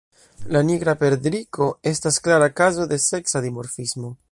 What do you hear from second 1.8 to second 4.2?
estas klara kazo de seksa dimorfismo.